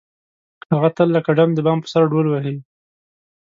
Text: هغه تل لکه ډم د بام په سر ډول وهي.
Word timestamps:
هغه 0.71 0.89
تل 0.97 1.07
لکه 1.15 1.31
ډم 1.37 1.49
د 1.55 1.59
بام 1.65 1.79
په 1.83 1.87
سر 1.93 2.03
ډول 2.11 2.25
وهي. 2.29 2.55